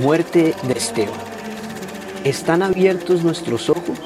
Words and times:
Muerte 0.00 0.56
de 0.64 0.72
Esteban. 0.72 1.14
¿Están 2.24 2.62
abiertos 2.62 3.22
nuestros 3.22 3.70
ojos? 3.70 3.98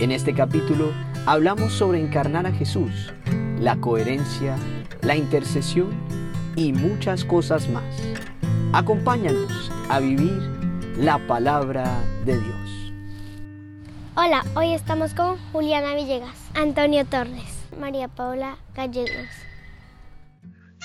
En 0.00 0.10
este 0.10 0.34
capítulo 0.34 0.92
hablamos 1.26 1.74
sobre 1.74 2.00
encarnar 2.00 2.46
a 2.46 2.52
Jesús, 2.52 3.12
la 3.58 3.76
coherencia, 3.76 4.56
la 5.02 5.14
intercesión 5.14 5.90
y 6.56 6.72
muchas 6.72 7.22
cosas 7.26 7.68
más. 7.68 7.84
Acompáñanos 8.72 9.70
a 9.90 10.00
vivir 10.00 10.40
la 10.96 11.18
palabra 11.26 11.84
de 12.24 12.38
Dios. 12.38 12.92
Hola, 14.16 14.42
hoy 14.54 14.72
estamos 14.72 15.12
con 15.12 15.36
Juliana 15.52 15.94
Villegas, 15.94 16.36
Antonio 16.54 17.04
Torres, 17.04 17.59
María 17.78 18.08
Paula 18.08 18.58
Gallegos. 18.74 19.28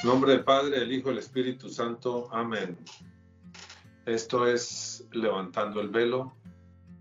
Nombre 0.04 0.32
del 0.34 0.44
Padre, 0.44 0.80
del 0.80 0.92
Hijo 0.92 1.10
y 1.10 1.12
del 1.12 1.20
Espíritu 1.20 1.70
Santo. 1.70 2.28
Amén. 2.32 2.78
Esto 4.06 4.48
es 4.48 5.08
Levantando 5.12 5.82
el 5.82 5.90
Velo. 5.90 6.34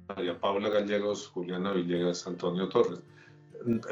María 0.09 0.39
Paula 0.39 0.69
Gallegos, 0.69 1.29
Juliana 1.29 1.73
Villegas, 1.73 2.27
Antonio 2.27 2.69
Torres. 2.69 3.01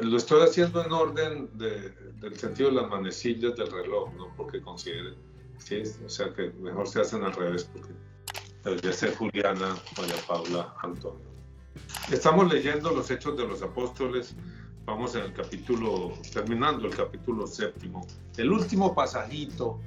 Lo 0.01 0.17
estoy 0.17 0.43
haciendo 0.43 0.83
en 0.83 0.91
orden 0.91 1.49
del 1.57 2.35
sentido 2.37 2.69
de 2.69 2.75
las 2.75 2.89
manecillas 2.89 3.55
del 3.55 3.71
reloj, 3.71 4.13
no 4.13 4.33
porque 4.35 4.61
considere. 4.61 5.15
¿sí? 5.57 5.83
O 6.05 6.09
sea 6.09 6.31
que 6.33 6.51
mejor 6.59 6.87
se 6.87 7.01
hacen 7.01 7.23
al 7.23 7.33
revés, 7.33 7.69
porque 7.71 7.93
debería 8.63 8.93
ser 8.93 9.15
Juliana, 9.15 9.75
María 9.97 10.15
Paula, 10.27 10.73
Antonio. 10.81 11.33
Estamos 12.11 12.51
leyendo 12.51 12.91
los 12.91 13.09
Hechos 13.09 13.35
de 13.37 13.47
los 13.47 13.61
Apóstoles. 13.61 14.35
Vamos 14.85 15.15
en 15.15 15.23
el 15.23 15.33
capítulo, 15.33 16.13
terminando 16.33 16.87
el 16.87 16.95
capítulo 16.95 17.47
séptimo. 17.47 18.05
El 18.35 18.51
último 18.51 18.93
pasajito 18.93 19.79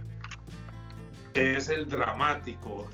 es 1.34 1.68
el 1.68 1.86
dramático. 1.86 2.88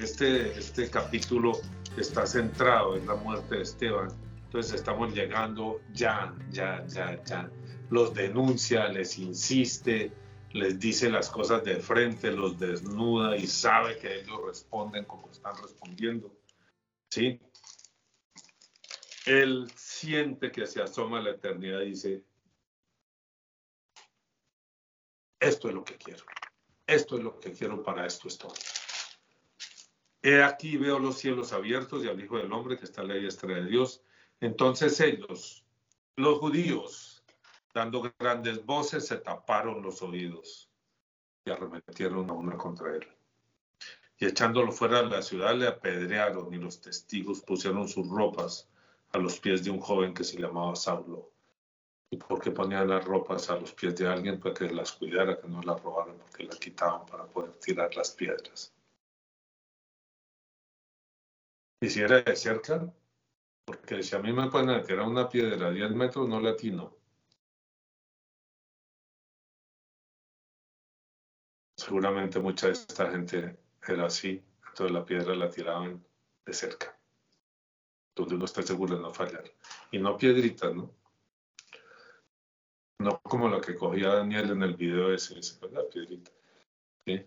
este, 0.00 0.56
este 0.56 0.88
capítulo 0.88 1.52
está 1.96 2.26
centrado 2.26 2.96
en 2.96 3.06
la 3.08 3.16
muerte 3.16 3.56
de 3.56 3.62
Esteban. 3.62 4.08
Entonces 4.44 4.74
estamos 4.74 5.14
llegando 5.14 5.80
ya, 5.92 6.32
ya, 6.50 6.86
ya, 6.86 7.20
ya. 7.24 7.50
Los 7.90 8.14
denuncia, 8.14 8.86
les 8.88 9.18
insiste, 9.18 10.12
les 10.52 10.78
dice 10.78 11.10
las 11.10 11.28
cosas 11.28 11.64
de 11.64 11.76
frente, 11.76 12.30
los 12.30 12.56
desnuda 12.56 13.36
y 13.36 13.48
sabe 13.48 13.98
que 13.98 14.20
ellos 14.20 14.38
responden 14.46 15.04
como 15.06 15.28
están 15.28 15.54
respondiendo. 15.60 16.32
¿Sí? 17.10 17.40
Él 19.26 19.70
siente 19.76 20.50
que 20.50 20.66
se 20.66 20.82
asoma 20.82 21.18
a 21.18 21.22
la 21.22 21.30
eternidad 21.30 21.80
y 21.82 21.90
dice, 21.90 22.24
esto 25.38 25.68
es 25.68 25.74
lo 25.74 25.84
que 25.84 25.96
quiero, 25.96 26.24
esto 26.86 27.16
es 27.16 27.22
lo 27.22 27.38
que 27.38 27.52
quiero, 27.52 27.82
para 27.82 28.06
esto 28.06 28.28
estoy. 28.28 28.52
He 30.22 30.42
aquí 30.42 30.76
veo 30.76 30.98
los 30.98 31.18
cielos 31.18 31.52
abiertos 31.52 32.04
y 32.04 32.08
al 32.08 32.20
Hijo 32.20 32.38
del 32.38 32.52
Hombre 32.52 32.76
que 32.76 32.84
está 32.84 33.02
en 33.02 33.08
la 33.08 33.14
diestra 33.14 33.54
de 33.54 33.64
Dios. 33.64 34.02
Entonces 34.40 35.00
ellos, 35.00 35.64
los 36.16 36.38
judíos, 36.38 37.24
dando 37.74 38.12
grandes 38.18 38.64
voces, 38.64 39.06
se 39.06 39.16
taparon 39.16 39.82
los 39.82 40.00
oídos 40.02 40.70
y 41.44 41.50
arremetieron 41.50 42.30
a 42.30 42.34
una 42.34 42.56
contra 42.56 42.94
él. 42.94 43.06
Y 44.18 44.26
echándolo 44.26 44.70
fuera 44.70 45.02
de 45.02 45.08
la 45.08 45.22
ciudad 45.22 45.56
le 45.56 45.66
apedrearon 45.66 46.54
y 46.54 46.58
los 46.58 46.80
testigos 46.80 47.40
pusieron 47.40 47.88
sus 47.88 48.08
ropas 48.08 48.68
a 49.12 49.18
los 49.18 49.38
pies 49.38 49.62
de 49.62 49.70
un 49.70 49.80
joven 49.80 50.14
que 50.14 50.24
se 50.24 50.40
llamaba 50.40 50.74
Saulo. 50.74 51.30
¿Y 52.10 52.16
por 52.16 52.40
qué 52.40 52.50
ponían 52.50 52.88
las 52.88 53.04
ropas 53.04 53.48
a 53.50 53.56
los 53.56 53.72
pies 53.72 53.96
de 53.96 54.06
alguien? 54.06 54.40
Para 54.40 54.54
que 54.54 54.70
las 54.70 54.92
cuidara, 54.92 55.40
que 55.40 55.48
no 55.48 55.62
las 55.62 55.82
robaran, 55.82 56.16
porque 56.18 56.44
las 56.44 56.56
quitaban 56.56 57.06
para 57.06 57.26
poder 57.26 57.52
tirar 57.56 57.94
las 57.94 58.10
piedras. 58.10 58.74
Y 61.80 61.88
si 61.88 62.00
era 62.00 62.22
de 62.22 62.36
cerca, 62.36 62.92
porque 63.64 64.02
si 64.02 64.14
a 64.14 64.18
mí 64.18 64.32
me 64.32 64.50
pueden 64.50 64.82
tirar 64.84 65.06
una 65.06 65.28
piedra 65.28 65.68
a 65.68 65.70
10 65.70 65.90
metros, 65.90 66.28
no 66.28 66.40
la 66.40 66.50
atino. 66.50 66.96
Seguramente 71.76 72.38
mucha 72.38 72.68
de 72.68 72.74
esta 72.74 73.10
gente 73.10 73.58
era 73.86 74.06
así, 74.06 74.42
entonces 74.68 74.92
la 74.92 75.04
piedra 75.04 75.34
la 75.34 75.50
tiraban 75.50 76.04
de 76.46 76.52
cerca 76.52 77.01
donde 78.14 78.34
uno 78.34 78.44
está 78.44 78.62
seguro 78.62 78.96
de 78.96 79.02
no 79.02 79.12
fallar. 79.12 79.44
Y 79.90 79.98
no 79.98 80.16
piedritas, 80.16 80.74
¿no? 80.74 80.94
No 82.98 83.20
como 83.22 83.48
la 83.48 83.60
que 83.60 83.74
cogía 83.74 84.14
Daniel 84.14 84.50
en 84.50 84.62
el 84.62 84.76
video 84.76 85.12
ese, 85.12 85.40
la 85.70 85.84
piedrita. 85.88 86.30
¿sí? 87.04 87.24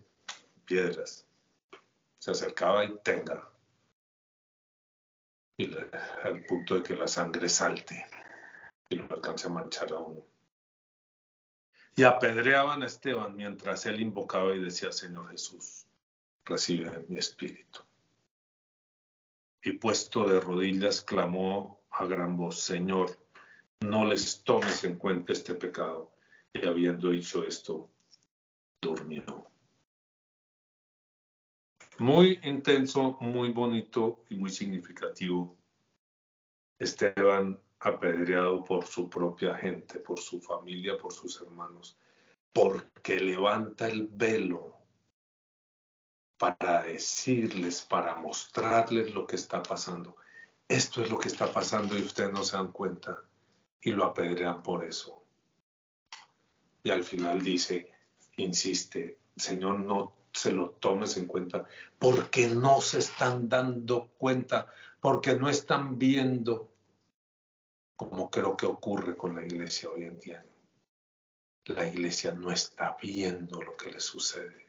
Piedras. 0.64 1.26
Se 2.18 2.30
acercaba 2.30 2.84
y 2.84 2.96
tenga. 2.98 3.50
Al 6.22 6.44
punto 6.44 6.76
de 6.76 6.82
que 6.82 6.96
la 6.96 7.08
sangre 7.08 7.48
salte 7.48 8.06
y 8.88 8.96
lo 8.96 9.04
alcance 9.10 9.46
a 9.48 9.50
manchar 9.50 9.92
a 9.92 9.98
uno. 9.98 10.24
Y 11.94 12.02
apedreaban 12.02 12.82
a 12.82 12.86
Esteban 12.86 13.34
mientras 13.34 13.86
él 13.86 14.00
invocaba 14.00 14.54
y 14.54 14.62
decía, 14.62 14.92
Señor 14.92 15.30
Jesús, 15.30 15.86
recibe 16.44 17.04
mi 17.08 17.18
espíritu 17.18 17.80
y 19.62 19.72
puesto 19.72 20.28
de 20.28 20.40
rodillas 20.40 21.02
clamó 21.02 21.80
a 21.90 22.06
gran 22.06 22.36
voz, 22.36 22.60
Señor, 22.60 23.18
no 23.80 24.04
les 24.04 24.42
tomes 24.44 24.84
en 24.84 24.96
cuenta 24.96 25.32
este 25.32 25.54
pecado. 25.54 26.12
Y 26.52 26.66
habiendo 26.66 27.10
dicho 27.10 27.44
esto, 27.44 27.90
durmió. 28.80 29.46
Muy 31.98 32.38
intenso, 32.42 33.16
muy 33.20 33.50
bonito 33.52 34.24
y 34.28 34.36
muy 34.36 34.50
significativo. 34.50 35.56
Esteban 36.78 37.58
apedreado 37.80 38.64
por 38.64 38.86
su 38.86 39.08
propia 39.08 39.54
gente, 39.54 39.98
por 40.00 40.18
su 40.18 40.40
familia, 40.40 40.96
por 40.98 41.12
sus 41.12 41.40
hermanos, 41.40 41.98
porque 42.52 43.18
levanta 43.18 43.88
el 43.88 44.08
velo 44.08 44.75
para 46.38 46.82
decirles, 46.82 47.82
para 47.82 48.14
mostrarles 48.16 49.14
lo 49.14 49.26
que 49.26 49.36
está 49.36 49.62
pasando. 49.62 50.16
Esto 50.68 51.02
es 51.02 51.10
lo 51.10 51.18
que 51.18 51.28
está 51.28 51.52
pasando 51.52 51.96
y 51.96 52.02
ustedes 52.02 52.32
no 52.32 52.42
se 52.42 52.56
dan 52.56 52.72
cuenta 52.72 53.22
y 53.80 53.92
lo 53.92 54.04
apedrean 54.04 54.62
por 54.62 54.84
eso. 54.84 55.22
Y 56.82 56.90
al 56.90 57.04
final 57.04 57.42
dice, 57.42 57.90
insiste, 58.36 59.18
Señor, 59.36 59.80
no 59.80 60.14
se 60.32 60.52
lo 60.52 60.70
tomes 60.70 61.16
en 61.16 61.26
cuenta, 61.26 61.66
porque 61.98 62.48
no 62.48 62.80
se 62.80 62.98
están 62.98 63.48
dando 63.48 64.08
cuenta, 64.18 64.66
porque 65.00 65.34
no 65.34 65.48
están 65.48 65.98
viendo, 65.98 66.70
como 67.96 68.30
creo 68.30 68.56
que 68.56 68.66
ocurre 68.66 69.16
con 69.16 69.34
la 69.34 69.42
iglesia 69.42 69.88
hoy 69.88 70.04
en 70.04 70.18
día. 70.20 70.44
La 71.64 71.86
iglesia 71.88 72.32
no 72.32 72.52
está 72.52 72.96
viendo 73.00 73.62
lo 73.62 73.76
que 73.76 73.90
le 73.90 74.00
sucede 74.00 74.65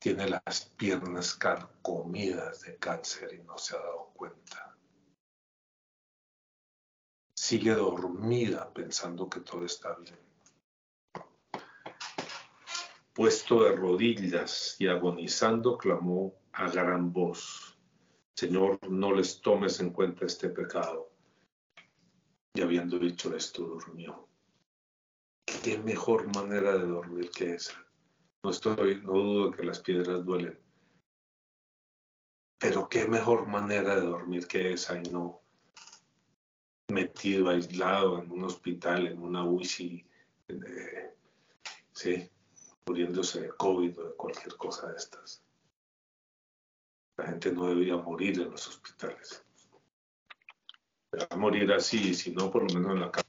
tiene 0.00 0.26
las 0.30 0.64
piernas 0.78 1.34
carcomidas 1.34 2.62
de 2.62 2.78
cáncer 2.78 3.34
y 3.34 3.42
no 3.44 3.58
se 3.58 3.76
ha 3.76 3.80
dado 3.80 4.10
cuenta. 4.14 4.74
Sigue 7.34 7.74
dormida 7.74 8.72
pensando 8.72 9.28
que 9.28 9.40
todo 9.40 9.66
está 9.66 9.94
bien. 9.96 10.18
Puesto 13.12 13.64
de 13.64 13.76
rodillas 13.76 14.76
y 14.78 14.88
agonizando, 14.88 15.76
clamó 15.76 16.34
a 16.52 16.70
gran 16.70 17.12
voz, 17.12 17.78
Señor, 18.34 18.78
no 18.88 19.12
les 19.12 19.42
tomes 19.42 19.80
en 19.80 19.90
cuenta 19.90 20.24
este 20.24 20.48
pecado. 20.48 21.12
Y 22.54 22.62
habiendo 22.62 22.98
dicho 22.98 23.36
esto, 23.36 23.64
durmió. 23.64 24.26
¿Qué 25.62 25.76
mejor 25.76 26.34
manera 26.34 26.72
de 26.72 26.86
dormir 26.86 27.30
que 27.30 27.54
esa? 27.56 27.89
No 28.42 28.50
estoy, 28.50 29.02
no 29.02 29.12
dudo 29.12 29.50
que 29.50 29.64
las 29.64 29.80
piedras 29.80 30.24
duelen. 30.24 30.58
Pero 32.58 32.88
qué 32.88 33.06
mejor 33.06 33.46
manera 33.46 33.96
de 33.96 34.02
dormir 34.02 34.46
que 34.46 34.72
esa 34.72 34.98
y 34.98 35.02
no 35.10 35.40
metido, 36.90 37.48
aislado 37.48 38.22
en 38.22 38.30
un 38.30 38.44
hospital, 38.44 39.06
en 39.06 39.22
una 39.22 39.44
UCI, 39.44 40.06
eh, 40.48 41.14
sí, 41.92 42.28
muriéndose 42.86 43.42
de 43.42 43.48
COVID 43.50 43.98
o 43.98 44.08
de 44.08 44.14
cualquier 44.14 44.56
cosa 44.56 44.88
de 44.88 44.96
estas. 44.96 45.42
La 47.16 47.26
gente 47.26 47.52
no 47.52 47.68
debía 47.68 47.96
morir 47.96 48.40
en 48.40 48.50
los 48.50 48.66
hospitales. 48.66 49.44
Debe 51.12 51.36
morir 51.36 51.72
así, 51.72 52.14
si 52.14 52.32
no, 52.32 52.50
por 52.50 52.70
lo 52.70 52.78
menos 52.78 52.94
en 52.94 53.00
la 53.00 53.10
casa. 53.10 53.28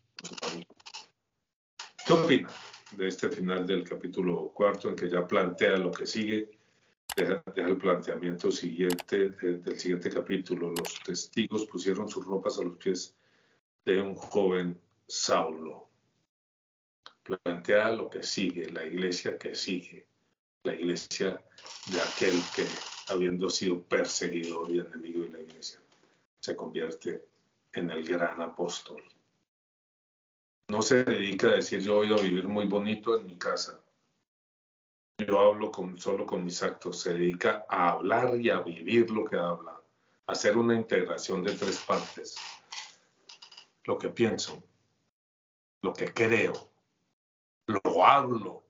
¿Qué 2.05 2.13
opina? 2.13 2.49
De 2.91 3.07
este 3.07 3.29
final 3.29 3.65
del 3.65 3.83
capítulo 3.83 4.51
cuarto, 4.53 4.89
en 4.89 4.95
que 4.95 5.09
ya 5.09 5.25
plantea 5.25 5.77
lo 5.77 5.91
que 5.91 6.05
sigue, 6.05 6.49
deja, 7.15 7.43
el 7.55 7.77
planteamiento 7.77 8.51
siguiente 8.51 9.29
del 9.29 9.79
siguiente 9.79 10.09
capítulo. 10.09 10.71
Los 10.71 10.99
testigos 11.03 11.65
pusieron 11.65 12.09
sus 12.09 12.25
ropas 12.25 12.59
a 12.59 12.63
los 12.63 12.77
pies 12.77 13.15
de 13.85 14.01
un 14.01 14.15
joven 14.15 14.79
Saulo. 15.07 15.89
plantea 17.23 17.91
lo 17.91 18.09
que 18.09 18.23
sigue, 18.23 18.69
la 18.71 18.85
iglesia 18.85 19.37
que 19.37 19.55
sigue, 19.55 20.05
la 20.63 20.73
iglesia 20.73 21.41
de 21.91 22.01
aquel 22.01 22.39
que, 22.55 22.65
habiendo 23.07 23.49
sido 23.49 23.81
perseguidor 23.83 24.69
y 24.71 24.79
enemigo 24.79 25.23
de 25.23 25.29
la 25.29 25.39
iglesia, 25.41 25.79
se 26.39 26.55
convierte 26.55 27.25
en 27.73 27.89
el 27.91 28.03
gran 28.03 28.41
apóstol. 28.41 29.03
No 30.71 30.81
se 30.81 31.03
dedica 31.03 31.47
a 31.47 31.55
decir 31.55 31.81
yo 31.81 31.95
voy 31.95 32.13
a 32.13 32.15
vivir 32.15 32.47
muy 32.47 32.65
bonito 32.65 33.19
en 33.19 33.25
mi 33.25 33.37
casa. 33.37 33.83
Yo 35.17 35.37
hablo 35.37 35.69
solo 35.97 36.25
con 36.25 36.45
mis 36.45 36.63
actos. 36.63 37.01
Se 37.01 37.13
dedica 37.13 37.65
a 37.67 37.89
hablar 37.89 38.39
y 38.39 38.49
a 38.49 38.61
vivir 38.61 39.11
lo 39.11 39.25
que 39.25 39.35
habla. 39.35 39.81
Hacer 40.27 40.55
una 40.55 40.73
integración 40.73 41.43
de 41.43 41.55
tres 41.55 41.77
partes. 41.79 42.37
Lo 43.83 43.97
que 43.97 44.07
pienso, 44.11 44.63
lo 45.81 45.91
que 45.91 46.13
creo, 46.13 46.53
lo 47.65 48.05
hablo 48.05 48.63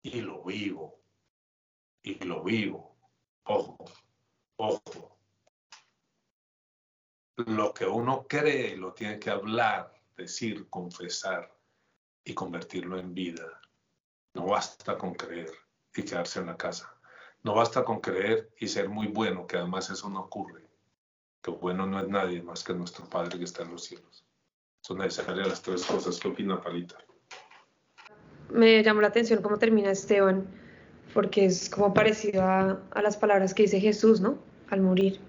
y 0.00 0.20
lo 0.20 0.44
vivo. 0.44 1.00
Y 2.04 2.24
lo 2.24 2.44
vivo. 2.44 2.96
Ojo, 3.46 3.84
ojo. 4.58 5.18
Lo 7.34 7.74
que 7.74 7.84
uno 7.84 8.28
cree 8.28 8.76
lo 8.76 8.92
tiene 8.92 9.18
que 9.18 9.30
hablar, 9.30 9.91
decir, 10.16 10.68
confesar 10.68 11.52
y 12.24 12.34
convertirlo 12.34 12.98
en 12.98 13.14
vida. 13.14 13.60
No 14.34 14.46
basta 14.46 14.96
con 14.96 15.14
creer 15.14 15.50
y 15.94 16.02
quedarse 16.02 16.40
en 16.40 16.46
la 16.46 16.56
casa. 16.56 16.94
No 17.42 17.54
basta 17.54 17.84
con 17.84 18.00
creer 18.00 18.50
y 18.58 18.68
ser 18.68 18.88
muy 18.88 19.08
bueno, 19.08 19.46
que 19.46 19.56
además 19.56 19.90
eso 19.90 20.08
no 20.08 20.20
ocurre. 20.20 20.68
Que 21.42 21.50
bueno 21.50 21.86
no 21.86 22.00
es 22.00 22.08
nadie 22.08 22.40
más 22.42 22.62
que 22.62 22.72
nuestro 22.72 23.08
Padre 23.08 23.38
que 23.38 23.44
está 23.44 23.64
en 23.64 23.72
los 23.72 23.84
cielos. 23.84 24.24
Son 24.80 24.98
necesarias 24.98 25.48
las 25.48 25.62
tres 25.62 25.84
cosas. 25.84 26.18
¿Qué 26.18 26.28
opina 26.28 26.60
Palita? 26.60 26.96
Me 28.50 28.82
llamó 28.82 29.00
la 29.00 29.08
atención 29.08 29.42
cómo 29.42 29.58
termina 29.58 29.90
Esteban, 29.90 30.46
porque 31.14 31.46
es 31.46 31.68
como 31.68 31.92
parecido 31.94 32.42
a, 32.42 32.82
a 32.90 33.02
las 33.02 33.16
palabras 33.16 33.54
que 33.54 33.62
dice 33.62 33.80
Jesús, 33.80 34.20
¿no? 34.20 34.38
Al 34.68 34.82
morir. 34.82 35.20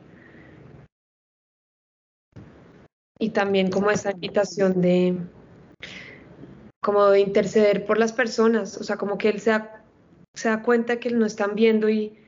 Y 3.23 3.29
también 3.29 3.71
como 3.71 3.89
esa 3.89 4.11
invitación 4.11 4.81
de 4.81 5.17
como 6.81 7.07
de 7.07 7.21
interceder 7.21 7.85
por 7.85 7.97
las 7.97 8.11
personas, 8.11 8.75
o 8.75 8.83
sea, 8.83 8.97
como 8.97 9.17
que 9.17 9.29
él 9.29 9.39
se 9.39 9.51
da, 9.51 9.85
se 10.33 10.49
da 10.49 10.61
cuenta 10.61 10.99
que 10.99 11.09
no 11.09 11.25
están 11.25 11.55
viendo 11.55 11.87
y 11.87 12.19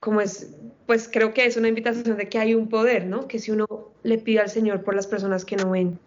como 0.00 0.20
es, 0.20 0.54
pues 0.84 1.08
creo 1.10 1.32
que 1.32 1.46
es 1.46 1.56
una 1.56 1.68
invitación 1.68 2.18
de 2.18 2.28
que 2.28 2.38
hay 2.38 2.54
un 2.54 2.68
poder, 2.68 3.06
¿no? 3.06 3.26
Que 3.26 3.38
si 3.38 3.52
uno 3.52 3.66
le 4.02 4.18
pide 4.18 4.40
al 4.40 4.50
Señor 4.50 4.84
por 4.84 4.94
las 4.94 5.06
personas 5.06 5.46
que 5.46 5.56
no 5.56 5.70
ven, 5.70 5.98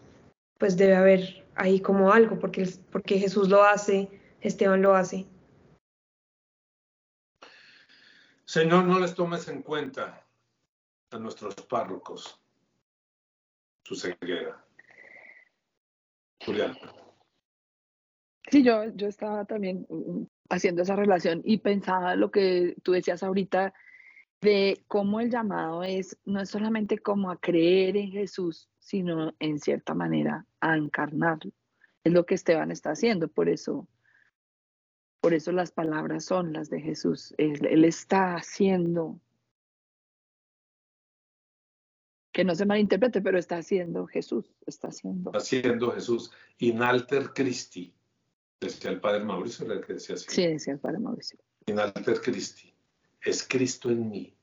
pues 0.60 0.78
debe 0.78 0.96
haber 0.96 1.44
ahí 1.56 1.80
como 1.80 2.12
algo, 2.12 2.38
porque, 2.38 2.70
porque 2.92 3.18
Jesús 3.18 3.50
lo 3.50 3.64
hace, 3.64 4.08
Esteban 4.42 4.84
lo 4.84 4.94
hace. 4.94 5.26
Señor, 8.46 8.84
no 8.84 9.00
les 9.00 9.16
tomes 9.16 9.48
en 9.48 9.64
cuenta 9.64 10.24
a 11.10 11.18
nuestros 11.18 11.56
párrocos 11.56 12.40
su 13.88 13.96
ceguera. 13.96 14.62
Julián. 16.46 16.78
Sí, 18.52 18.62
yo, 18.62 18.84
yo 18.96 19.08
estaba 19.08 19.46
también 19.46 19.88
mm, 19.90 20.24
haciendo 20.50 20.82
esa 20.82 20.98
relación 20.98 21.42
y 21.46 21.60
pensaba 21.60 22.18
lo 22.18 22.30
que 22.30 22.76
tú 22.84 22.92
decías 22.92 23.24
ahorita 23.24 23.74
de 24.42 24.84
cómo 24.88 25.22
el 25.22 25.32
llamado 25.32 25.84
es, 25.84 26.18
no 26.26 26.42
es 26.42 26.50
solamente 26.50 26.98
como 26.98 27.32
a 27.32 27.40
creer 27.40 27.96
en 27.96 28.12
Jesús, 28.12 28.70
sino 28.78 29.34
en 29.40 29.58
cierta 29.58 29.94
manera 29.94 30.46
a 30.60 30.76
encarnarlo. 30.76 31.52
Es 32.04 32.12
lo 32.12 32.26
que 32.26 32.36
Esteban 32.36 32.72
está 32.72 32.92
haciendo, 32.92 33.30
por 33.30 33.48
eso, 33.48 33.88
por 35.22 35.34
eso 35.34 35.54
las 35.54 35.72
palabras 35.72 36.26
son 36.26 36.52
las 36.52 36.70
de 36.70 36.82
Jesús. 36.82 37.34
Él, 37.38 37.86
está 37.86 38.36
haciendo, 38.36 39.22
que 42.38 42.44
no 42.44 42.54
se 42.54 42.68
malinterprete, 42.68 43.20
pero 43.20 43.40
está 43.40 43.58
haciendo 43.58 44.06
Jesús, 44.06 44.46
está 44.68 44.90
haciendo. 44.90 45.32
Haciendo 45.36 45.92
Jesús, 45.92 46.32
in 46.60 46.84
alter 46.84 47.34
Christi, 47.34 47.92
decía 48.62 48.92
el 48.92 49.00
padre 49.00 49.24
Mauricio, 49.24 49.68
le 49.68 49.80
decía 49.80 50.14
así. 50.14 50.28
Sí, 50.30 50.46
decía 50.46 50.74
el 50.74 50.80
padre 50.80 51.00
Mauricio. 51.00 51.40
In 51.66 51.80
alter 51.80 52.22
Christi 52.22 52.72
es 53.22 53.42
Cristo 53.42 53.90
en 53.90 54.08
mí. 54.08 54.38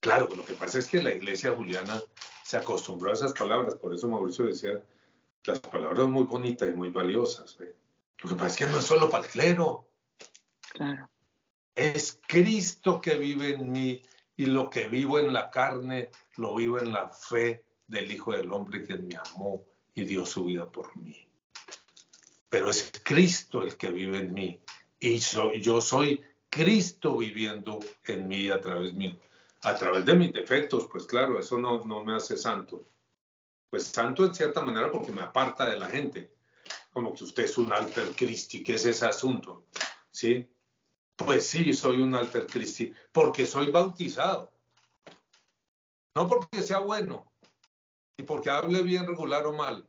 Claro, 0.00 0.28
lo 0.36 0.44
que 0.44 0.52
pasa 0.52 0.78
es 0.78 0.88
que 0.88 1.02
la 1.02 1.14
iglesia 1.14 1.52
juliana 1.52 2.02
se 2.44 2.58
acostumbró 2.58 3.08
a 3.08 3.14
esas 3.14 3.32
palabras, 3.32 3.76
por 3.76 3.94
eso 3.94 4.08
Mauricio 4.08 4.44
decía, 4.44 4.84
las 5.46 5.60
palabras 5.60 6.06
muy 6.08 6.24
bonitas 6.24 6.68
y 6.68 6.72
muy 6.72 6.90
valiosas. 6.90 7.56
Lo 7.58 8.28
que 8.28 8.34
pasa 8.34 8.48
es 8.48 8.56
que 8.56 8.66
no 8.66 8.78
es 8.80 8.84
solo 8.84 9.08
para 9.08 9.24
el 9.24 9.30
clero. 9.30 9.88
Claro. 10.74 11.08
Es 11.74 12.20
Cristo 12.28 13.00
que 13.00 13.14
vive 13.14 13.54
en 13.54 13.72
mí 13.72 14.02
y 14.36 14.44
lo 14.44 14.68
que 14.68 14.86
vivo 14.88 15.18
en 15.18 15.32
la 15.32 15.50
carne 15.50 16.10
lo 16.36 16.54
vivo 16.54 16.78
en 16.78 16.92
la 16.92 17.08
fe 17.08 17.64
del 17.86 18.10
Hijo 18.10 18.32
del 18.32 18.52
Hombre 18.52 18.84
que 18.84 18.96
me 18.96 19.16
amó 19.16 19.64
y 19.94 20.04
dio 20.04 20.26
su 20.26 20.44
vida 20.44 20.70
por 20.70 20.96
mí. 20.96 21.16
Pero 22.48 22.70
es 22.70 22.92
Cristo 23.02 23.62
el 23.62 23.76
que 23.76 23.90
vive 23.90 24.18
en 24.18 24.32
mí 24.32 24.60
y 24.98 25.18
yo 25.60 25.80
soy 25.80 26.22
Cristo 26.48 27.18
viviendo 27.18 27.80
en 28.06 28.28
mí 28.28 28.48
a 28.48 28.60
través 28.60 28.94
mío. 28.94 29.18
A 29.62 29.74
través 29.74 30.04
de 30.04 30.14
mis 30.14 30.32
defectos, 30.32 30.88
pues 30.90 31.06
claro, 31.06 31.38
eso 31.38 31.58
no, 31.58 31.84
no 31.84 32.04
me 32.04 32.14
hace 32.14 32.36
santo. 32.36 32.88
Pues 33.68 33.84
santo 33.84 34.24
en 34.24 34.34
cierta 34.34 34.62
manera 34.62 34.90
porque 34.90 35.12
me 35.12 35.22
aparta 35.22 35.68
de 35.68 35.78
la 35.78 35.88
gente. 35.88 36.32
Como 36.92 37.14
que 37.14 37.24
usted 37.24 37.44
es 37.44 37.58
un 37.58 37.72
alter 37.72 38.12
Christi, 38.16 38.62
¿qué 38.62 38.74
es 38.74 38.86
ese 38.86 39.06
asunto? 39.06 39.66
¿Sí? 40.10 40.48
Pues 41.16 41.46
sí, 41.46 41.72
soy 41.72 42.00
un 42.00 42.14
alter 42.14 42.46
Christi, 42.46 42.92
porque 43.12 43.46
soy 43.46 43.70
bautizado. 43.70 44.52
No 46.16 46.26
porque 46.26 46.62
sea 46.62 46.78
bueno, 46.78 47.30
y 48.16 48.22
porque 48.22 48.48
hable 48.48 48.82
bien, 48.82 49.06
regular 49.06 49.44
o 49.44 49.52
mal, 49.52 49.86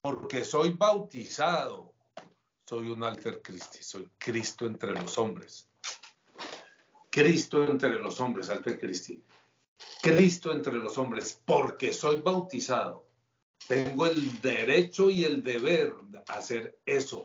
porque 0.00 0.44
soy 0.44 0.74
bautizado. 0.74 1.92
Soy 2.64 2.88
un 2.88 3.02
alter 3.02 3.42
Christi, 3.42 3.82
soy 3.82 4.08
Cristo 4.16 4.64
entre 4.66 4.92
los 4.92 5.18
hombres. 5.18 5.68
Cristo 7.10 7.64
entre 7.64 7.98
los 7.98 8.20
hombres, 8.20 8.48
Alter 8.48 8.78
Cristi. 8.78 9.20
Cristo 10.02 10.52
entre 10.52 10.74
los 10.74 10.98
hombres, 10.98 11.42
porque 11.44 11.92
soy 11.92 12.20
bautizado. 12.20 13.08
Tengo 13.66 14.06
el 14.06 14.40
derecho 14.40 15.10
y 15.10 15.24
el 15.24 15.42
deber 15.42 15.96
de 16.02 16.22
hacer 16.28 16.78
eso. 16.86 17.24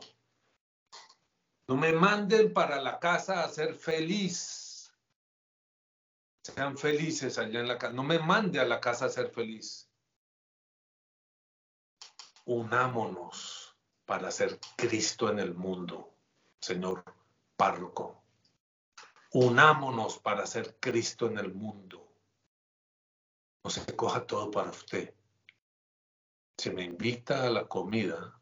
No 1.68 1.76
me 1.76 1.92
manden 1.92 2.52
para 2.52 2.82
la 2.82 2.98
casa 2.98 3.44
a 3.44 3.48
ser 3.48 3.76
feliz. 3.76 4.71
Sean 6.42 6.76
felices 6.76 7.38
allá 7.38 7.60
en 7.60 7.68
la 7.68 7.78
casa. 7.78 7.92
No 7.92 8.02
me 8.02 8.18
mande 8.18 8.58
a 8.58 8.64
la 8.64 8.80
casa 8.80 9.06
a 9.06 9.08
ser 9.08 9.30
feliz. 9.30 9.88
Unámonos 12.44 13.76
para 14.04 14.30
ser 14.30 14.58
Cristo 14.76 15.30
en 15.30 15.38
el 15.38 15.54
mundo, 15.54 16.12
Señor 16.60 17.04
párroco. 17.56 18.24
Unámonos 19.32 20.18
para 20.18 20.46
ser 20.46 20.78
Cristo 20.80 21.26
en 21.26 21.38
el 21.38 21.54
mundo. 21.54 22.12
No 23.62 23.70
se 23.70 23.94
coja 23.94 24.26
todo 24.26 24.50
para 24.50 24.70
usted. 24.70 25.14
Si 26.58 26.70
me 26.70 26.82
invita 26.82 27.44
a 27.44 27.50
la 27.50 27.68
comida, 27.68 28.40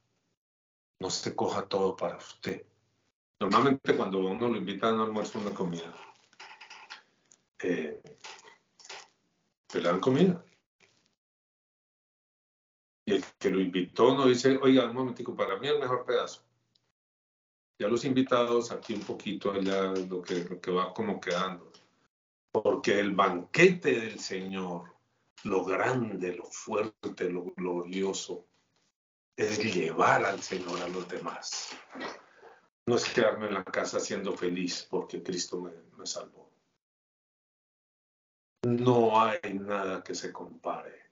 no 0.99 1.11
se 1.11 1.37
coja 1.37 1.69
todo 1.69 1.95
para 1.95 2.17
usted. 2.17 2.67
Normalmente 3.39 3.97
cuando 3.97 4.19
uno 4.21 4.49
lo 4.49 4.57
invita 4.57 4.89
a 4.89 4.95
un 4.95 5.01
almuerzo 5.01 5.39
una 5.39 5.55
comida, 5.55 5.95
eh, 7.63 8.01
comida. 10.01 10.45
Y 13.07 13.15
el 13.15 13.25
que 13.39 13.51
lo 13.51 13.61
invitó 13.61 14.15
no 14.15 14.27
dice, 14.27 14.59
oiga, 14.63 14.85
un 14.85 14.95
momentico, 14.95 15.35
para 15.35 15.59
mí 15.59 15.69
el 15.69 15.79
mejor 15.79 16.05
pedazo 16.05 16.43
ya 17.81 17.89
los 17.89 18.05
invitados 18.05 18.73
aquí 18.73 18.93
un 18.93 19.01
poquito 19.01 19.51
allá 19.51 19.85
lo 19.85 20.21
que, 20.21 20.45
lo 20.45 20.61
que 20.61 20.71
va 20.71 20.93
como 20.93 21.19
quedando. 21.19 21.73
Porque 22.53 23.01
el 23.01 23.15
banquete 23.15 24.01
del 24.01 24.21
Señor, 24.21 24.95
lo 25.45 25.65
grande, 25.65 26.37
lo 26.37 26.45
fuerte, 26.45 27.31
lo 27.31 27.45
glorioso, 27.57 28.45
es 29.35 29.59
llevar 29.75 30.27
al 30.27 30.43
Señor 30.43 30.83
a 30.83 30.89
los 30.89 31.09
demás. 31.09 31.71
No 32.85 32.97
es 32.97 33.09
quedarme 33.09 33.47
en 33.47 33.55
la 33.55 33.65
casa 33.65 33.99
siendo 33.99 34.37
feliz 34.37 34.87
porque 34.91 35.23
Cristo 35.23 35.59
me, 35.59 35.73
me 35.97 36.05
salvó. 36.05 36.50
No 38.63 39.19
hay 39.19 39.55
nada 39.55 40.03
que 40.03 40.15
se 40.15 40.33
compare 40.33 41.11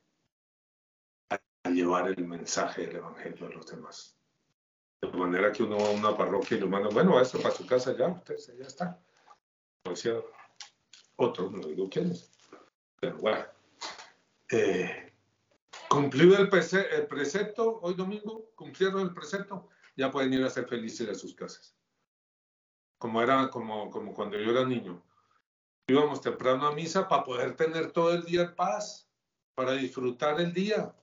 a 1.30 1.70
llevar 1.70 2.08
el 2.08 2.26
mensaje 2.26 2.86
del 2.86 2.96
Evangelio 2.96 3.46
a 3.46 3.50
los 3.50 3.66
demás. 3.66 4.14
De 5.00 5.08
manera 5.08 5.50
que 5.52 5.62
uno 5.62 5.78
va 5.78 5.88
a 5.88 5.92
una 5.92 6.16
parroquia 6.16 6.56
y 6.56 6.60
lo 6.60 6.68
manda, 6.68 6.90
bueno, 6.90 7.18
esto 7.20 7.40
para 7.40 7.54
su 7.54 7.66
casa 7.66 7.96
ya, 7.96 8.08
usted 8.08 8.36
ya 8.58 8.66
está. 8.66 9.00
decía 9.84 10.20
otro, 11.16 11.50
no 11.50 11.66
digo 11.66 11.88
quién 11.88 12.10
es. 12.10 12.30
Pero 13.00 13.16
bueno. 13.18 13.44
Eh, 14.50 15.12
cumplido 15.88 16.36
el, 16.36 16.48
precepto, 16.48 17.80
hoy 17.80 17.94
domingo, 17.94 18.50
cumplieron 18.54 19.00
el 19.00 19.14
precepto. 19.14 19.68
ya 19.96 20.10
pueden 20.10 20.32
ir 20.34 20.44
a 20.44 20.50
ser 20.50 20.68
felices 20.68 21.08
a 21.08 21.14
sus 21.14 21.34
casas. 21.34 21.74
Como 22.98 23.22
era, 23.22 23.48
como, 23.50 23.90
como 23.90 24.12
cuando 24.12 24.38
yo 24.38 24.50
era 24.50 24.66
niño. 24.66 25.02
Íbamos 25.90 26.20
temprano 26.20 26.66
a 26.66 26.74
misa 26.74 27.08
para 27.08 27.24
poder 27.24 27.56
tener 27.56 27.92
todo 27.92 28.12
el 28.12 28.22
día 28.24 28.42
en 28.42 28.54
paz, 28.54 29.08
para 29.54 29.72
disfrutar 29.72 30.38
el 30.38 30.52
día, 30.52 30.94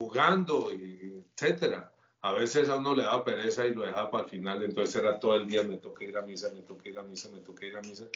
jugando, 0.00 0.70
etcétera. 0.72 1.92
A 2.22 2.32
veces 2.32 2.68
a 2.68 2.76
uno 2.76 2.96
le 2.96 3.04
daba 3.04 3.24
pereza 3.24 3.64
y 3.64 3.72
lo 3.72 3.82
dejaba 3.82 4.10
para 4.10 4.24
el 4.24 4.30
final, 4.30 4.64
entonces 4.64 4.96
era 4.96 5.20
todo 5.20 5.36
el 5.36 5.46
día, 5.46 5.62
me 5.62 5.78
toqué 5.78 6.06
ir 6.06 6.18
a 6.18 6.22
misa, 6.22 6.50
me 6.52 6.62
toqué 6.62 6.88
ir 6.88 6.98
a 6.98 7.04
misa, 7.04 7.28
me 7.30 7.38
toqué 7.38 7.68
ir 7.68 7.76
a 7.76 7.82
misa. 7.82 8.06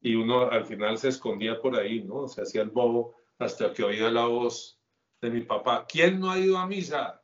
Y 0.00 0.16
uno 0.16 0.50
al 0.50 0.64
final 0.66 0.98
se 0.98 1.08
escondía 1.08 1.60
por 1.60 1.76
ahí, 1.76 2.02
¿no? 2.02 2.26
Se 2.26 2.42
hacía 2.42 2.62
el 2.62 2.70
bobo 2.70 3.14
hasta 3.38 3.72
que 3.72 3.84
oía 3.84 4.10
la 4.10 4.26
voz 4.26 4.80
de 5.20 5.30
mi 5.30 5.42
papá. 5.42 5.86
¿Quién 5.86 6.18
no 6.18 6.32
ha 6.32 6.38
ido 6.38 6.58
a 6.58 6.66
misa? 6.66 7.22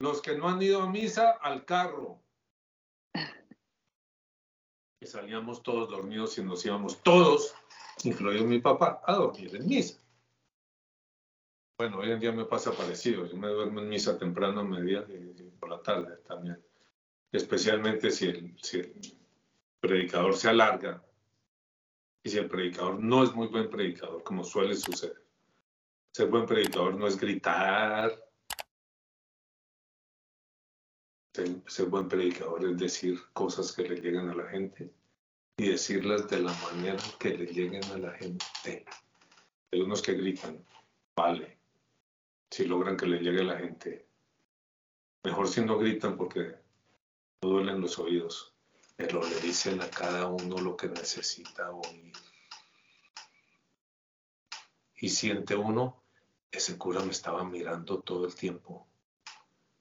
Los 0.00 0.20
que 0.20 0.36
no 0.36 0.50
han 0.50 0.60
ido 0.60 0.82
a 0.82 0.90
misa, 0.90 1.30
al 1.30 1.64
carro. 1.64 2.20
Y 5.02 5.06
salíamos 5.06 5.64
todos 5.64 5.90
dormidos 5.90 6.38
y 6.38 6.44
nos 6.44 6.64
íbamos 6.64 7.02
todos, 7.02 7.56
incluido 8.04 8.44
mi 8.44 8.60
papá, 8.60 9.02
a 9.04 9.14
dormir 9.14 9.56
en 9.56 9.66
misa. 9.66 10.00
Bueno, 11.76 11.98
hoy 11.98 12.12
en 12.12 12.20
día 12.20 12.30
me 12.30 12.44
pasa 12.44 12.70
parecido. 12.70 13.26
Yo 13.26 13.36
me 13.36 13.48
duermo 13.48 13.80
en 13.80 13.88
misa 13.88 14.16
temprano, 14.16 14.60
a 14.60 14.80
y 14.80 15.50
por 15.58 15.70
la 15.70 15.82
tarde 15.82 16.18
también. 16.18 16.64
Especialmente 17.32 18.12
si 18.12 18.28
el 18.28 18.54
predicador 19.80 20.36
se 20.36 20.50
alarga 20.50 21.02
y 22.22 22.30
si 22.30 22.38
el 22.38 22.48
predicador 22.48 23.00
no 23.00 23.24
es 23.24 23.34
muy 23.34 23.48
buen 23.48 23.68
predicador, 23.68 24.22
como 24.22 24.44
suele 24.44 24.76
suceder. 24.76 25.20
Ser 26.12 26.28
buen 26.28 26.46
predicador 26.46 26.94
no 26.94 27.08
es 27.08 27.18
gritar, 27.18 28.24
ser, 31.32 31.86
buen 31.86 32.08
predicador 32.08 32.64
es 32.64 32.78
decir 32.78 33.18
cosas 33.32 33.72
que 33.72 33.82
le 33.82 33.96
lleguen 33.96 34.28
a 34.28 34.34
la 34.34 34.48
gente 34.48 34.92
y 35.56 35.68
decirlas 35.68 36.28
de 36.28 36.40
la 36.40 36.52
manera 36.52 37.02
que 37.18 37.30
le 37.30 37.46
lleguen 37.46 37.84
a 37.86 37.98
la 37.98 38.12
gente. 38.12 38.84
Hay 39.70 39.80
unos 39.80 40.02
que 40.02 40.14
gritan, 40.14 40.64
vale, 41.16 41.58
si 42.50 42.66
logran 42.66 42.96
que 42.96 43.06
le 43.06 43.18
llegue 43.18 43.40
a 43.40 43.44
la 43.44 43.58
gente. 43.58 44.06
Mejor 45.24 45.48
si 45.48 45.62
no 45.62 45.78
gritan 45.78 46.16
porque 46.16 46.56
no 47.42 47.48
duelen 47.48 47.80
los 47.80 47.98
oídos, 47.98 48.54
pero 48.96 49.22
le 49.22 49.40
dicen 49.40 49.80
a 49.80 49.88
cada 49.88 50.26
uno 50.26 50.58
lo 50.58 50.76
que 50.76 50.88
necesita 50.88 51.70
oír. 51.70 52.12
Y 54.96 55.08
siente 55.08 55.56
uno, 55.56 56.02
ese 56.50 56.76
cura 56.76 57.00
me 57.00 57.10
estaba 57.10 57.44
mirando 57.44 58.00
todo 58.00 58.26
el 58.26 58.34
tiempo 58.34 58.91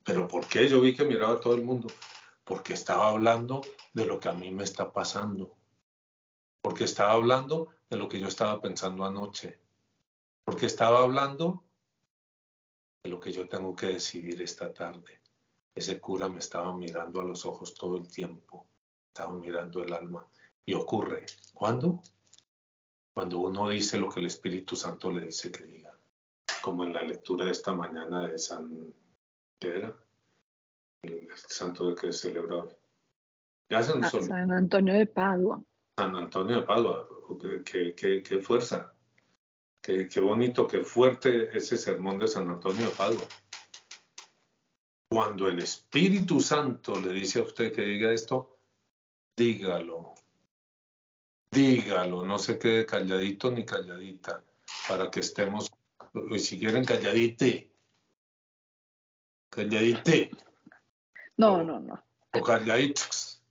¿Pero 0.04 0.28
por 0.28 0.48
qué? 0.48 0.68
Yo 0.68 0.82
vi 0.82 0.96
que 0.96 1.06
miraba 1.06 1.34
a 1.34 1.40
todo 1.40 1.54
el 1.54 1.64
mundo. 1.64 1.88
Porque 2.44 2.74
estaba 2.74 3.10
hablando 3.10 3.62
de 3.94 4.06
lo 4.06 4.20
que 4.20 4.30
a 4.30 4.34
mí 4.34 4.52
me 4.52 4.64
está 4.64 4.92
pasando. 4.92 5.56
Porque 6.62 6.86
estaba 6.86 7.14
hablando 7.14 7.70
de 7.90 7.98
lo 7.98 8.08
que 8.08 8.20
yo 8.20 8.28
estaba 8.28 8.60
pensando 8.62 9.06
anoche. 9.06 9.60
Porque 10.44 10.66
estaba 10.66 11.00
hablando 11.04 11.64
de 13.04 13.10
lo 13.10 13.20
que 13.20 13.32
yo 13.32 13.48
tengo 13.48 13.76
que 13.76 13.88
decidir 13.88 14.42
esta 14.42 14.74
tarde. 14.74 15.22
Ese 15.74 16.00
cura 16.00 16.28
me 16.28 16.40
estaba 16.40 16.76
mirando 16.76 17.22
a 17.22 17.24
los 17.24 17.46
ojos 17.46 17.74
todo 17.74 17.98
el 17.98 18.08
tiempo. 18.08 18.68
Estaba 19.08 19.34
mirando 19.34 19.84
el 19.84 19.94
alma. 19.94 20.28
Y 20.66 20.74
ocurre. 20.74 21.26
¿Cuándo? 21.54 22.02
Cuando 23.14 23.40
uno 23.40 23.70
dice 23.70 23.98
lo 23.98 24.10
que 24.10 24.20
el 24.20 24.26
Espíritu 24.28 24.76
Santo 24.76 25.12
le 25.12 25.26
dice 25.28 25.52
que 25.52 25.66
diga. 25.66 25.96
Como 26.62 26.84
en 26.84 26.94
la 26.94 27.02
lectura 27.04 27.46
de 27.46 27.52
esta 27.52 27.74
mañana 27.74 28.28
de 28.28 28.38
San 28.38 28.94
era 29.68 29.96
el 31.04 31.28
santo 31.36 31.90
de 31.90 31.96
que 31.96 32.12
celebraba. 32.12 32.68
Ya 33.70 33.84
San, 33.84 34.04
San 34.04 34.52
Antonio 34.52 34.94
de 34.94 35.06
Padua. 35.06 35.64
San 35.98 36.16
Antonio 36.16 36.58
de 36.58 36.64
Padua, 36.64 37.08
qué, 37.66 37.94
qué, 37.96 38.22
qué 38.22 38.40
fuerza, 38.40 38.94
qué, 39.82 40.08
qué, 40.08 40.20
bonito, 40.20 40.68
qué 40.68 40.84
fuerte 40.84 41.56
ese 41.56 41.78
sermón 41.78 42.20
de 42.20 42.28
San 42.28 42.50
Antonio 42.50 42.86
de 42.88 42.96
Padua. 42.96 43.24
Cuando 45.10 45.48
el 45.48 45.60
Espíritu 45.60 46.40
Santo 46.40 47.00
le 47.00 47.14
dice 47.14 47.40
a 47.40 47.44
usted 47.44 47.74
que 47.74 47.82
diga 47.82 48.12
esto, 48.12 48.58
dígalo, 49.36 50.16
dígalo, 51.52 52.26
no 52.26 52.40
se 52.40 52.58
quede 52.58 52.86
calladito 52.86 53.52
ni 53.52 53.66
calladita, 53.66 54.44
para 54.88 55.12
que 55.12 55.20
estemos, 55.20 55.70
y 56.30 56.40
si 56.40 56.60
quieren 56.60 56.86
calladite, 56.86 57.71
Calladite. 59.52 60.32
No, 61.36 61.62
no, 61.64 61.80
no. 61.80 62.02
O 62.34 62.42
calladitos. 62.42 63.44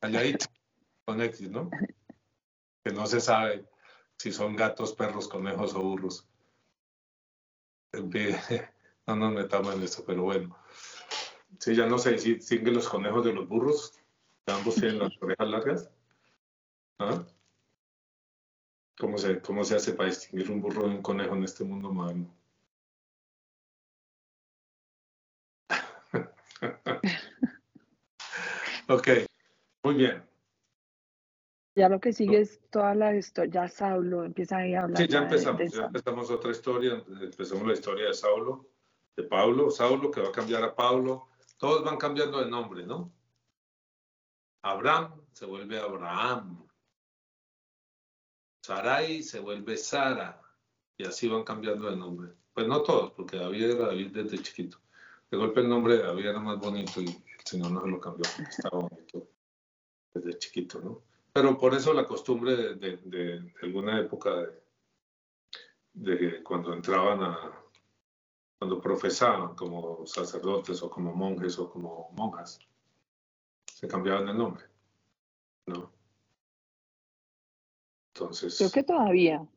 Calladitos. 0.00 0.48
Con 1.04 1.20
X, 1.20 1.50
¿no? 1.50 1.70
Que 2.82 2.92
no 2.92 3.06
se 3.06 3.20
sabe 3.20 3.68
si 4.16 4.32
son 4.32 4.56
gatos, 4.56 4.94
perros, 4.94 5.28
conejos 5.28 5.74
o 5.74 5.80
burros. 5.80 6.28
No 9.04 9.16
nos 9.16 9.32
metamos 9.32 9.74
en 9.74 9.82
eso, 9.82 10.04
pero 10.06 10.22
bueno. 10.22 10.56
Sí, 11.58 11.74
ya 11.74 11.86
no 11.86 11.98
sé 11.98 12.16
si 12.18 12.40
siguen 12.40 12.74
los 12.74 12.88
conejos 12.88 13.24
de 13.24 13.32
los 13.32 13.48
burros. 13.48 13.98
Ambos 14.46 14.76
tienen 14.76 15.00
las 15.00 15.12
orejas 15.20 15.48
largas. 15.48 15.90
¿Ah? 17.00 17.26
¿Cómo 18.96 19.18
se, 19.18 19.40
¿Cómo 19.40 19.64
se 19.64 19.74
hace 19.74 19.94
para 19.94 20.08
distinguir 20.08 20.52
un 20.52 20.60
burro 20.60 20.82
de 20.82 20.94
un 20.94 21.02
conejo 21.02 21.34
en 21.34 21.42
este 21.42 21.64
mundo 21.64 21.90
moderno? 21.92 22.32
ok, 28.88 29.08
muy 29.84 29.94
bien. 29.94 30.24
Ya 31.74 31.88
lo 31.88 32.00
que 32.00 32.12
sigue 32.12 32.40
es 32.40 32.60
toda 32.70 32.94
la 32.94 33.16
historia, 33.16 33.62
ya 33.62 33.68
Saulo 33.68 34.24
empieza 34.24 34.58
ahí 34.58 34.74
a 34.74 34.82
hablar. 34.82 34.98
Sí, 34.98 35.08
ya 35.08 35.20
empezamos, 35.20 35.72
ya 35.72 35.86
empezamos 35.86 36.30
otra 36.30 36.50
historia, 36.50 37.02
empezamos 37.08 37.66
la 37.66 37.72
historia 37.72 38.08
de 38.08 38.14
Saulo, 38.14 38.68
de 39.16 39.24
Pablo, 39.24 39.70
Saulo 39.70 40.10
que 40.10 40.20
va 40.20 40.28
a 40.28 40.32
cambiar 40.32 40.62
a 40.64 40.74
Pablo, 40.74 41.28
todos 41.56 41.82
van 41.82 41.96
cambiando 41.96 42.44
de 42.44 42.50
nombre, 42.50 42.84
¿no? 42.84 43.10
Abraham 44.62 45.22
se 45.32 45.46
vuelve 45.46 45.78
Abraham, 45.78 46.68
Sarai 48.62 49.22
se 49.22 49.40
vuelve 49.40 49.76
Sara, 49.76 50.40
y 50.98 51.04
así 51.04 51.26
van 51.26 51.42
cambiando 51.42 51.90
de 51.90 51.96
nombre. 51.96 52.34
Pues 52.52 52.68
no 52.68 52.82
todos, 52.82 53.12
porque 53.12 53.38
David 53.38 53.70
era 53.70 53.86
David 53.86 54.08
desde 54.08 54.42
chiquito. 54.42 54.81
De 55.32 55.38
golpe 55.38 55.60
el 55.60 55.68
nombre 55.70 55.96
de 55.96 56.02
David 56.02 56.26
era 56.26 56.40
más 56.40 56.58
bonito 56.58 57.00
y 57.00 57.06
el 57.06 57.42
Señor 57.42 57.70
no 57.70 57.86
lo 57.86 57.98
cambió 57.98 58.26
estaba 58.38 58.80
bonito 58.80 59.30
desde 60.12 60.38
chiquito, 60.38 60.78
¿no? 60.78 61.04
Pero 61.32 61.56
por 61.56 61.74
eso 61.74 61.94
la 61.94 62.06
costumbre 62.06 62.74
de, 62.74 63.50
alguna 63.62 63.98
época 63.98 64.30
de, 65.94 66.42
cuando 66.42 66.74
entraban 66.74 67.22
a, 67.22 67.64
cuando 68.58 68.78
profesaban 68.78 69.54
como 69.54 70.06
sacerdotes 70.06 70.82
o 70.82 70.90
como 70.90 71.14
monjes 71.14 71.58
o 71.58 71.70
como 71.70 72.10
monjas, 72.12 72.58
se 73.64 73.88
cambiaban 73.88 74.28
el 74.28 74.36
nombre, 74.36 74.66
¿no? 75.64 75.90
Entonces. 78.12 78.58
Creo 78.58 78.70
que 78.70 78.82
todavía 78.82 79.48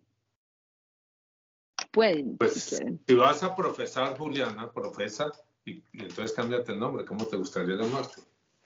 pueden. 1.92 2.38
Pues 2.38 2.82
si 3.06 3.14
vas 3.14 3.44
a 3.44 3.54
profesar, 3.54 4.18
Juliana, 4.18 4.72
profesa 4.72 5.34
y, 5.66 5.84
entonces 5.94 6.34
cámbiate 6.34 6.72
el 6.72 6.80
nombre, 6.80 7.06
¿cómo 7.06 7.26
te 7.26 7.38
gustaría 7.38 7.76
llamarte? 7.76 8.22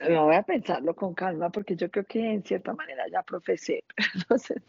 No 0.08 0.26
voy 0.26 0.36
a 0.36 0.42
pensarlo 0.42 0.94
con 0.94 1.14
calma 1.14 1.50
porque 1.50 1.76
yo 1.76 1.90
creo 1.90 2.04
que 2.06 2.20
en 2.20 2.42
cierta 2.42 2.72
manera 2.72 3.04
ya 3.10 3.22
profesé, 3.22 3.84
no 4.30 4.38
sé, 4.38 4.62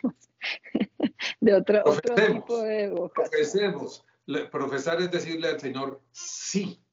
de 1.39 1.53
otro, 1.53 1.81
otro 1.85 2.15
tipo 2.15 2.61
de 2.63 3.09
Profesemos. 3.13 4.03
profesar 4.51 5.01
es 5.01 5.11
decirle 5.11 5.50
al 5.50 5.59
Señor, 5.59 6.01
sí, 6.11 6.83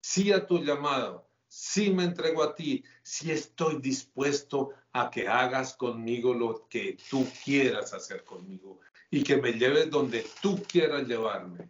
sí 0.00 0.32
a 0.32 0.46
tu 0.46 0.58
llamado, 0.62 1.28
sí 1.48 1.90
me 1.90 2.04
entrego 2.04 2.42
a 2.42 2.54
ti, 2.54 2.84
sí 3.02 3.30
estoy 3.30 3.80
dispuesto 3.80 4.70
a 4.92 5.10
que 5.10 5.26
hagas 5.26 5.74
conmigo 5.74 6.34
lo 6.34 6.68
que 6.68 6.98
tú 7.10 7.26
quieras 7.44 7.94
hacer 7.94 8.24
conmigo 8.24 8.80
y 9.10 9.22
que 9.22 9.36
me 9.36 9.52
lleves 9.52 9.90
donde 9.90 10.26
tú 10.42 10.62
quieras 10.68 11.06
llevarme 11.06 11.68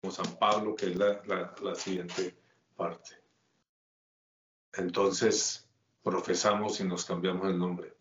como 0.00 0.12
San 0.12 0.38
Pablo, 0.38 0.74
que 0.74 0.86
es 0.86 0.96
la, 0.96 1.74
siguiente 1.74 2.36
parte. 2.76 3.16
Entonces, 4.74 5.68
profesamos 6.02 6.80
y 6.80 6.84
nos 6.84 7.04
cambiamos 7.04 7.48
el 7.48 7.58
nombre. 7.58 7.96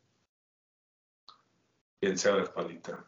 Bien 1.99 2.17
sea 2.17 2.43
Palita. 2.53 3.05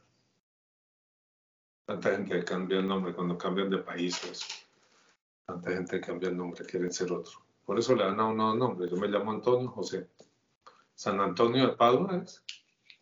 Tanta 1.85 2.11
gente 2.11 2.43
cambia 2.43 2.79
el 2.79 2.87
nombre 2.87 3.13
cuando 3.13 3.37
cambian 3.37 3.69
de 3.69 3.79
países. 3.79 4.47
Tanta 5.45 5.71
gente 5.71 5.99
cambia 6.01 6.29
el 6.29 6.37
nombre, 6.37 6.65
quieren 6.65 6.91
ser 6.91 7.11
otro. 7.11 7.39
Por 7.65 7.77
eso 7.77 7.95
le 7.95 8.03
dan 8.03 8.19
a 8.19 8.25
uno 8.25 8.55
nombre. 8.55 8.89
Yo 8.89 8.97
me 8.97 9.07
llamo 9.07 9.31
Antonio 9.31 9.69
José. 9.69 10.09
San 10.95 11.19
Antonio 11.19 11.67
de 11.67 11.75
Padua 11.75 12.17
es 12.17 12.43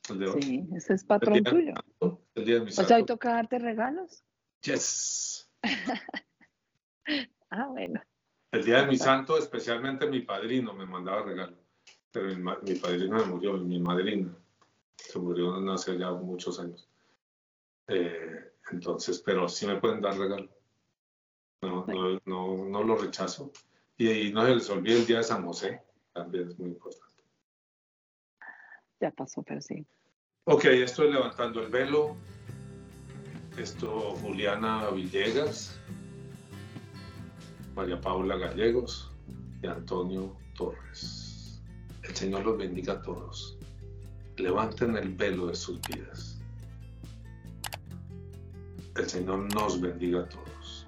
el 0.10 0.20
de 0.20 0.28
hoy. 0.28 0.42
Sí, 0.42 0.68
ese 0.76 0.94
es 0.94 1.04
patrón 1.04 1.44
tuyo. 1.44 1.74
El 2.36 2.46
día 2.46 2.56
de 2.56 2.62
mi 2.66 2.72
O 2.72 2.72
sea, 2.72 2.98
hoy 2.98 3.06
toca 3.06 3.32
darte 3.32 3.60
regalos. 3.60 4.24
Yes. 4.62 5.47
ah, 7.52 7.68
bueno. 7.68 8.02
El 8.52 8.64
día 8.64 8.82
de 8.82 8.88
mi 8.88 8.98
santo, 8.98 9.38
especialmente 9.38 10.08
mi 10.08 10.22
padrino 10.22 10.74
me 10.74 10.86
mandaba 10.86 11.24
regalo. 11.24 11.58
Pero 12.12 12.36
mi, 12.36 12.76
padrino 12.76 13.18
me 13.18 13.26
murió, 13.26 13.54
mi 13.58 13.80
madrina 13.80 14.34
se 14.96 15.20
murió 15.20 15.56
hace 15.72 15.98
ya 15.98 16.12
muchos 16.12 16.60
años. 16.60 16.90
Eh, 17.88 18.54
entonces, 18.72 19.20
pero 19.20 19.48
sí 19.48 19.68
me 19.68 19.80
pueden 19.80 20.02
dar 20.02 20.18
regalo. 20.18 20.50
No, 21.62 21.86
no, 21.88 22.20
no, 22.26 22.66
no 22.66 22.84
lo 22.84 22.96
rechazo. 22.96 23.52
Y, 23.98 24.32
no 24.32 24.46
se 24.46 24.56
les 24.56 24.70
olvide 24.70 25.00
el 25.00 25.06
día 25.06 25.18
de 25.18 25.24
San 25.24 25.46
José, 25.46 25.82
también 26.14 26.50
es 26.50 26.60
muy 26.60 26.70
importante. 26.70 27.24
Ya 29.00 29.12
pasó, 29.12 29.44
pero 29.44 29.62
sí. 29.62 29.86
Ok, 30.46 30.66
estoy 30.66 31.12
levantando 31.12 31.62
el 31.62 31.70
velo. 31.70 32.16
Esto 33.58 34.16
Juliana 34.22 34.90
Villegas, 34.92 35.80
María 37.76 38.00
Paula 38.00 38.38
Gallegos 38.38 39.12
y 39.64 39.68
Antonio 39.68 40.38
Torres. 40.56 41.60
El 42.04 42.16
Señor 42.16 42.46
los 42.46 42.56
bendiga 42.60 42.94
a 42.94 43.02
todos. 43.02 43.58
Levanten 44.38 44.96
el 44.96 45.10
velo 45.10 45.48
de 45.48 45.56
sus 45.56 45.82
vidas. 45.82 46.40
El 48.96 49.10
Señor 49.10 49.52
nos 49.56 49.82
bendiga 49.82 50.20
a 50.20 50.30
todos. 50.30 50.86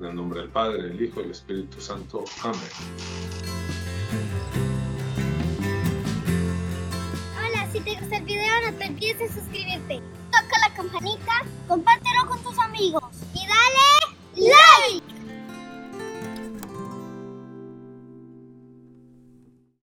En 0.00 0.06
el 0.06 0.16
nombre 0.16 0.40
del 0.40 0.50
Padre, 0.50 0.90
el 0.90 1.00
Hijo 1.00 1.20
y 1.20 1.24
el 1.24 1.30
Espíritu 1.30 1.80
Santo. 1.80 2.24
Amén. 2.42 2.60
No 8.70 8.78
te 8.78 8.86
olvides 8.86 9.18
de 9.18 9.28
suscribirte. 9.28 10.00
Toca 10.30 10.58
la 10.68 10.74
campanita, 10.74 11.32
compártelo 11.66 12.26
con 12.28 12.42
tus 12.42 12.58
amigos 12.58 13.09